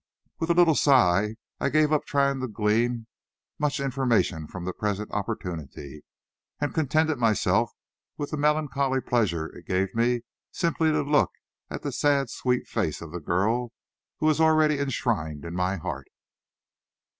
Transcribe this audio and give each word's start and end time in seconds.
With 0.39 0.49
a 0.49 0.55
little 0.55 0.73
sigh 0.73 1.35
I 1.59 1.69
gave 1.69 1.91
up 1.93 2.05
trying 2.05 2.39
to 2.41 2.47
glean 2.47 3.05
much 3.59 3.79
information 3.79 4.47
from 4.47 4.65
the 4.65 4.73
present 4.73 5.11
opportunity, 5.11 6.01
and 6.59 6.73
contented 6.73 7.19
myself 7.19 7.71
with 8.17 8.31
the 8.31 8.37
melancholy 8.37 8.99
pleasure 8.99 9.55
it 9.55 9.67
gave 9.67 9.93
me 9.93 10.23
simply 10.51 10.91
to 10.91 11.03
look 11.03 11.33
at 11.69 11.83
the 11.83 11.91
sad 11.91 12.31
sweet 12.31 12.65
face 12.67 12.99
of 13.03 13.11
the 13.11 13.19
girl 13.19 13.73
who 14.17 14.25
was 14.25 14.41
already 14.41 14.79
enshrined 14.79 15.45
in 15.45 15.53
my 15.53 15.75
heart. 15.75 16.07